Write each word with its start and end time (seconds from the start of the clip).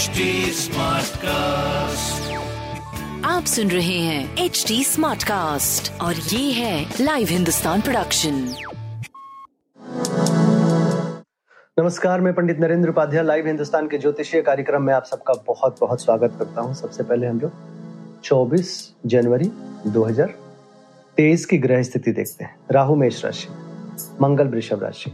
HD 0.00 0.24
Smartcast. 0.56 2.28
आप 3.26 3.44
सुन 3.44 3.70
रहे 3.70 3.98
हैं 3.98 4.44
एच 4.44 4.64
डी 4.68 4.82
स्मार्ट 4.84 5.22
कास्ट 5.22 5.90
और 6.00 6.14
ये 6.14 6.52
है 6.52 6.94
लाइव 7.00 7.28
हिंदुस्तान 7.30 7.80
प्रोडक्शन 7.80 8.38
नमस्कार 11.78 12.20
मैं 12.20 12.34
पंडित 12.34 12.60
नरेंद्र 12.60 12.88
उपाध्याय 12.88 13.24
लाइव 13.24 13.46
हिंदुस्तान 13.46 13.88
के 13.88 13.98
ज्योतिषीय 13.98 14.42
कार्यक्रम 14.42 14.82
में 14.82 14.92
आप 14.94 15.04
सबका 15.04 15.34
बहुत 15.46 15.76
बहुत 15.80 16.02
स्वागत 16.02 16.36
करता 16.38 16.60
हूँ। 16.60 16.74
सबसे 16.74 17.02
पहले 17.02 17.26
हम 17.26 17.40
लोग 17.40 18.22
24 18.24 18.72
जनवरी 19.06 19.50
2023 19.92 21.44
की 21.44 21.58
ग्रह 21.58 21.82
स्थिति 21.82 22.12
देखते 22.12 22.44
हैं। 22.44 22.56
राहु 22.70 22.96
मेष 22.96 23.24
राशि 23.24 23.48
मंगल 24.20 24.48
वृषभ 24.48 24.82
राशि 24.82 25.12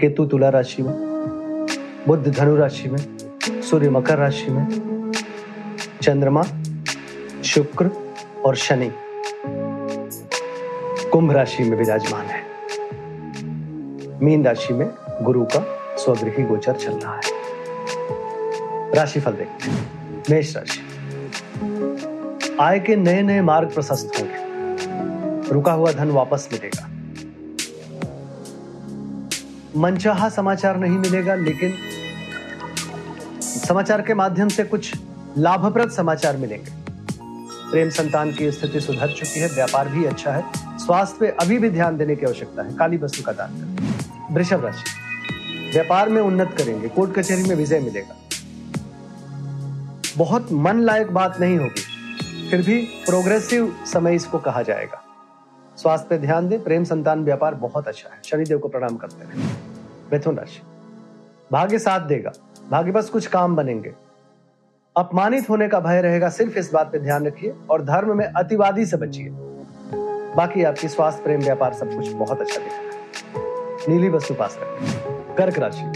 केतु 0.00 0.26
तुला 0.26 0.48
राशि 0.48 0.82
में 0.82 0.94
बुद्ध 2.08 2.26
धनु 2.28 2.56
राशि 2.56 2.88
में 2.88 3.23
सूर्य 3.48 3.90
मकर 3.90 4.18
राशि 4.18 4.50
में, 4.50 5.12
चंद्रमा, 6.02 6.42
शुक्र 7.44 7.90
और 8.44 8.56
शनि 8.56 8.92
कुंभ 11.10 11.32
राशि 11.32 11.62
में 11.62 11.78
विराजमान 11.78 12.26
है। 12.26 12.42
मीन 14.22 14.44
राशि 14.44 14.74
में 14.74 14.90
गुरु 15.22 15.44
का 15.44 15.78
स्वगृही 15.96 16.42
गोचर 16.42 16.72
चल 16.72 16.92
रहा 16.92 17.14
है। 17.14 17.22
राशिफल 18.94 19.32
देखते 19.32 19.70
हैं। 19.70 19.92
मेष 20.30 20.56
राशि। 20.56 20.80
आय 22.60 22.80
के 22.80 22.96
नए 22.96 23.22
नए 23.22 23.40
मार्ग 23.40 23.70
प्रशस्त 23.70 24.12
होंगे। 24.20 24.44
रुका 25.52 25.72
हुआ 25.72 25.92
धन 25.92 26.10
वापस 26.10 26.48
मिलेगा। 26.52 26.90
मनचाहा 29.76 30.28
समाचार 30.28 30.76
नहीं 30.76 30.98
मिलेगा, 30.98 31.34
लेकिन 31.34 31.74
समाचार 33.68 34.02
के 34.02 34.14
माध्यम 34.14 34.48
से 34.48 34.64
कुछ 34.64 34.92
लाभप्रद 35.38 35.90
समाचार 35.90 36.36
मिलेंगे। 36.36 36.70
प्रेम 37.70 37.90
संतान 37.90 38.32
की 38.32 38.50
स्थिति 38.52 38.80
सुधर 38.80 39.12
चुकी 39.12 39.40
है, 39.40 39.48
व्यापार 39.48 39.88
भी 39.88 40.04
अच्छा 40.04 40.32
है, 40.32 40.44
स्वास्थ्य 40.78 41.16
पे 41.20 41.28
अभी 41.40 41.58
भी 41.58 41.70
ध्यान 41.70 41.96
देने 41.96 42.16
की 42.16 42.26
आवश्यकता 42.26 42.62
है। 42.62 42.74
काली 42.74 42.96
वस्तु 42.96 43.22
का 43.22 43.32
दान 43.32 43.50
करें। 43.50 44.34
वृषभ 44.34 44.64
राशि। 44.64 45.70
व्यापार 45.72 46.08
में 46.08 46.20
उन्नत 46.22 46.54
करेंगे, 46.58 46.88
कोर्ट 46.88 47.14
कचहरी 47.14 47.42
में 47.42 47.56
विजय 47.56 47.80
मिलेगा। 47.80 48.16
बहुत 50.16 50.52
मन 50.52 50.80
लायक 50.80 51.10
बात 51.10 51.40
नहीं 51.40 51.56
होगी, 51.58 52.50
फिर 52.50 52.62
भी 52.62 52.76
प्रोग्रेसिव 52.82 53.74
समय 53.92 54.14
इसको 54.14 54.38
कहा 54.38 54.62
जाएगा। 54.62 55.02
स्वास्थ्य 55.76 56.06
पे 56.10 56.18
ध्यान 56.18 56.48
दें, 56.48 56.62
प्रेम 56.62 56.84
संतान 56.84 57.24
व्यापार 57.24 57.54
बहुत 57.54 57.88
अच्छा 57.88 58.14
है। 58.14 58.20
शनिदेव 58.24 58.58
को 58.58 58.68
प्रणाम 58.68 58.96
करते 58.96 59.24
रहे। 59.24 59.48
मिथुन 60.12 60.36
राशि। 60.36 60.62
भाग्य 61.52 61.78
साथ 61.78 62.00
देगा। 62.00 62.32
भाग्य 62.70 62.92
बस 62.92 63.10
कुछ 63.10 63.26
काम 63.26 63.56
बनेंगे। 63.56 63.94
अपमानित 64.96 65.50
होने 65.50 65.68
का 65.68 65.80
भय 65.80 66.00
रहेगा, 66.00 66.28
सिर्फ़ 66.28 66.58
इस 66.58 66.72
बात 66.72 66.92
पे 66.92 66.98
ध्यान 66.98 67.26
रखिए 67.26 67.54
और 67.70 67.82
धर्म 67.82 68.18
में 68.18 68.26
अतिवादी 68.26 68.86
से 68.86 68.96
बचिए। 68.96 69.28
बाकी 70.36 70.64
आपकी 70.64 70.88
स्वास्थ्य, 70.88 71.22
प्रेम, 71.22 71.40
व्यापार 71.40 71.74
सब 71.74 71.94
कुछ 71.94 72.12
बहुत 72.12 72.40
अच्छा 72.40 72.60
दिख 72.60 73.88
नीली 73.88 74.08
वस्तु 74.08 74.34
पास 74.34 74.58
रखें 74.62 75.34
कर्क 75.34 75.58
राशि। 75.58 75.90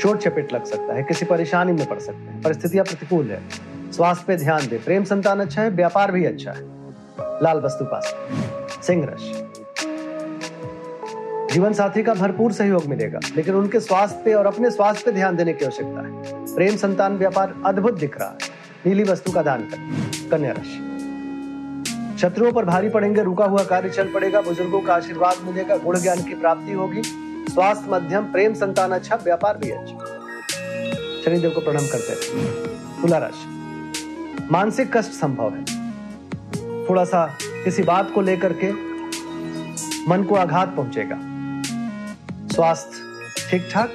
चोट, 0.00 0.18
चपेट 0.18 0.52
लग 0.52 0.64
सकता 0.64 0.94
है, 0.94 1.02
किसी 1.02 1.24
परेशानी 1.24 1.72
में 1.72 1.86
पड़ 1.86 1.98
सकते 1.98 2.18
हैं, 2.18 2.42
परिस्थितियाँ 2.42 2.84
प्रतिकूल 2.84 3.30
है। 3.30 3.42
स्वास्थ्य 3.92 4.24
पे 4.26 4.36
ध्यान 4.36 4.68
दे। 4.68 4.78
प्रेम 4.78 5.04
संतान 5.04 5.40
अच्छा 5.40 5.62
है, 5.62 5.70
व्यापार 5.70 6.12
भी 6.12 6.24
अच्छा 6.24 6.52
है। 6.52 6.62
लाल 7.42 7.60
वस्तु 7.60 7.84
पास 7.84 8.14
सिंह 8.82 9.04
राशि। 9.04 9.49
जीवन 11.52 11.72
साथी 11.72 12.02
का 12.02 12.14
भरपूर 12.14 12.52
सहयोग 12.52 12.84
मिलेगा, 12.84 13.20
लेकिन 13.36 13.54
उनके 13.54 13.80
स्वास्थ्य 13.80 14.22
पे 14.24 14.34
और 14.34 14.46
अपने 14.46 14.70
स्वास्थ्य 14.70 15.02
पे 15.06 15.12
ध्यान 15.12 15.36
देने 15.36 15.52
की 15.52 15.64
आवश्यकता 15.64 16.00
है। 16.00 16.44
प्रेम 16.54 16.76
संतान 16.76 17.16
व्यापार 17.16 17.54
अद्भुत 17.66 17.98
दिख 17.98 18.18
रहा 18.20 18.28
है। 18.28 18.36
नीली 18.86 19.02
वस्तु 19.02 19.32
का 19.32 19.42
दान 19.42 19.62
करें। 19.62 20.30
कन्या 20.30 20.52
राशि। 20.52 22.18
शत्रुओं 22.18 22.52
पर 22.52 22.64
भारी 22.64 22.88
पड़ेंगे, 22.88 23.22
रुका 23.22 23.44
हुआ 23.44 23.64
कार्य 23.64 23.90
चल 23.90 24.12
पड़ेगा, 24.12 24.40
बुज़ुर्गों 24.40 24.80
का 24.80 24.94
आशीर्वाद 24.94 25.36
मिलेगा, 25.44 25.76
गुण 25.76 26.00
ज्ञान 26.00 26.22
की 26.22 26.34
प्राप्ति 26.34 26.72
होगी। 26.72 27.02
स्वास्थ्य 27.50 27.90
मध्यम, 27.90 28.24
प्रेम 28.24 28.54
संतान 28.54 28.90
अच्छा 28.90 29.16
व्यापार 29.16 29.56
भी 29.56 29.70
अच्छा। 29.70 30.04
शनिदेव 31.24 31.50
को 31.50 31.60
प्रणाम 31.60 31.86
करते 31.86 32.12
रहे 32.12 32.52
तुला 33.02 33.18
राशि। 33.18 34.46
मानसिक 34.50 34.96
कष्ट 34.96 35.10
संभव 35.10 35.54
है। 35.54 35.64
थोड़ा 36.88 37.04
सा 37.04 37.26
किसी 37.64 37.82
बात 37.82 38.12
को 38.14 38.20
लेकर 38.20 38.52
के 38.52 38.72
मन 40.08 40.22
को 40.22 40.34
आघात 40.34 40.76
पहुंचेगा। 40.76 41.29
स्वास्थ्य 42.52 43.02
ठीक 43.50 43.68
ठाक? 43.72 43.90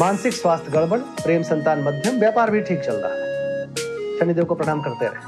मानसिक 0.00 0.32
स्वास्थ्य 0.32 0.70
गड़बड़, 0.70 0.98
प्रेम 0.98 1.42
संतान 1.42 1.80
मध्यम, 1.80 2.18
व्यापार 2.18 2.50
भी 2.50 2.60
ठीक 2.60 2.80
चल 2.80 2.92
रहा 2.92 3.12
है। 3.12 3.74
शनिदेव 4.18 4.44
को 4.44 4.54
प्रणाम 4.54 4.82
करते 4.82 5.04
रहे। 5.04 5.18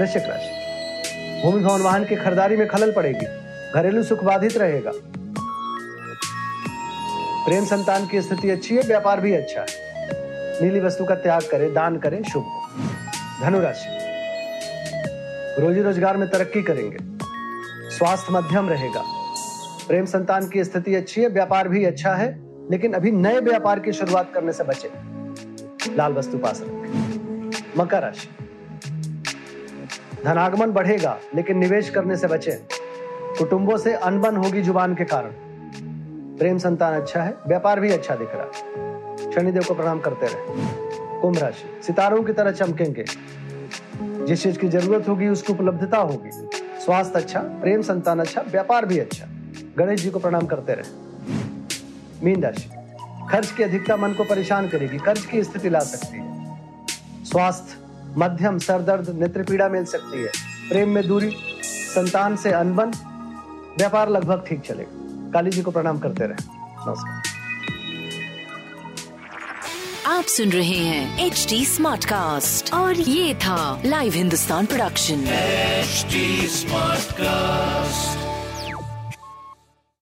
वृश्चिक 0.00 0.22
राशि। 0.22 1.42
भूमि 1.42 1.64
भवन 1.64 1.80
वाहन 1.80 2.04
की 2.04 2.16
खरीदारी 2.16 2.56
में 2.56 2.68
खलल 2.68 2.92
पड़ेगी। 2.92 3.26
घरेलू 3.74 4.02
सुख 4.02 4.24
बाधित 4.24 4.56
रहेगा। 4.56 4.90
प्रेम 7.46 7.64
संतान 7.64 8.06
की 8.06 8.22
स्थिति 8.22 8.50
अच्छी 8.50 8.76
है, 8.76 8.82
व्यापार 8.82 9.20
भी 9.20 9.34
अच्छा 9.34 9.60
है। 9.60 9.66
नीली 10.62 10.80
वस्तु 10.80 11.04
का 11.04 11.14
त्याग 11.14 11.42
करें, 11.50 11.74
दान 11.74 11.98
करें, 11.98 12.22
शुभ 12.22 12.42
हो। 12.42 12.62
धनुराशि। 13.42 13.98
रोजी 15.62 15.82
रोज़गार 15.82 16.16
में 16.16 16.30
तरक्की 16.30 16.62
करेंगे। 16.62 16.98
स्वास्थ्य 17.90 18.32
मध्यम 18.32 18.68
रहेगा। 18.68 19.23
प्रेम 19.88 20.04
संतान 20.04 20.48
की 20.48 20.64
स्थिति 20.64 20.94
अच्छी 20.94 21.20
है, 21.20 21.28
व्यापार 21.28 21.68
भी 21.68 21.84
अच्छा 21.84 22.14
है, 22.14 22.42
लेकिन 22.70 22.92
अभी 22.92 23.10
नए 23.10 23.40
व्यापार 23.40 23.80
की 23.80 23.92
शुरुआत 23.92 24.30
करने 24.34 24.52
से 24.52 24.64
बचे। 24.64 24.90
लाल 25.96 26.12
वस्तु 26.12 26.38
पास 26.38 26.60
रखें। 26.62 27.50
मकर 27.78 28.02
राशि। 28.02 28.28
धनागमन 30.24 30.70
बढ़ेगा, 30.70 31.18
लेकिन 31.34 31.58
निवेश 31.58 31.90
करने 31.90 32.16
से 32.16 32.26
बचे। 32.26 32.50
कुटुंबों 33.38 33.76
से 33.76 33.94
अनबन 33.94 34.36
होगी 34.36 34.62
ज़ुबान 34.62 34.94
के 34.94 35.04
कारण। 35.04 35.30
प्रेम 36.38 36.58
संतान 36.58 36.94
अच्छा 36.94 37.22
है, 37.22 37.34
व्यापार 37.46 37.80
भी 37.80 37.92
अच्छा 37.92 38.14
दिख 38.14 38.28
रहा 38.32 38.42
है। 38.42 39.32
शनिदेव 39.32 39.62
को 39.62 39.74
प्रणाम 39.74 40.00
करते 40.00 40.26
रहे। 40.26 40.44
कुंभ 41.20 41.38
राशि। 41.38 41.86
सितारों 41.86 42.24
की 42.24 42.32
तरह 42.32 42.50
चमकेंगे। 42.50 43.04
जिस 44.26 44.42
चीज़ 44.42 44.58
की 44.58 44.68
ज़रूरत 44.68 45.08
होगी, 45.08 45.28
उसकी 45.28 45.52
उपलब्धता 45.52 45.98
होगी। 45.98 46.30
स्वास्थ्य 46.80 47.14
अच्छा 47.14 47.40
प्रेम 47.40 47.82
संतान 47.82 48.20
अच्छा 48.20 48.44
व्यापार 48.48 48.86
भी 48.86 48.98
अच्छा। 48.98 49.26
गणेश 49.78 50.02
जी 50.02 50.10
को 50.10 50.18
प्रणाम 50.18 50.46
करते 50.46 50.72
रहे। 50.72 50.90
मीन 52.24 52.42
राशि। 52.42 52.68
खर्च 53.30 53.50
की 53.52 53.62
अधिकता 53.62 53.96
मन 53.96 54.12
को 54.12 54.24
परेशान 54.24 54.68
करेगी 54.68 54.98
कर्ज 54.98 55.24
की 55.26 55.42
स्थिति 55.44 55.70
ला 55.70 55.80
सकती 55.80 56.18
है। 56.18 56.24
स्वास्थ्य 57.24 57.76
मध्यम 58.16 58.58
सर 58.58 58.82
दर्द 58.82 59.08
नेत्र 59.10 59.42
पीड़ा 59.42 59.68
मिल 59.68 59.84
सकती 59.84 60.22
है। 60.22 60.30
प्रेम 60.68 60.88
में 60.88 61.06
दूरी 61.08 61.36
संतान 61.64 62.36
से 62.36 62.52
अनबन 62.52 62.90
व्यापार 63.78 64.08
लगभग 64.08 64.44
ठीक 64.48 64.60
चलेगा। 64.60 65.30
काली 65.32 65.50
जी 65.50 65.62
को 65.62 65.70
प्रणाम 65.70 65.98
करते 65.98 66.24
रहे। 66.24 66.44
नमस्कार। 66.88 67.22
आप 70.06 70.24
सुन 70.24 70.50
रहे 70.50 70.78
हैं 70.78 71.26
एच 71.26 71.46
डी 71.50 71.64
स्मार्ट 71.64 72.04
कास्ट 72.04 72.74
और 72.74 72.94
ये 72.94 73.34
था 73.34 73.82
live 73.84 74.12
Hindustan 74.12 74.66
production 74.66 75.24
HD 75.84 76.22
Smartcast. 76.58 78.33